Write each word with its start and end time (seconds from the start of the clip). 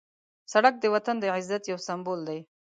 سړک 0.51 0.75
د 0.79 0.85
وطن 0.93 1.15
د 1.19 1.25
عزت 1.35 1.63
یو 1.71 1.77
سمبول 1.87 2.19
دی. 2.29 2.39